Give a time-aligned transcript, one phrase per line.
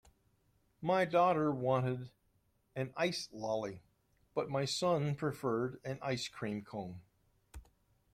[0.81, 2.09] My daughter wanted
[2.75, 3.83] an ice lolly,
[4.33, 7.01] but my son preferred an ice cream cone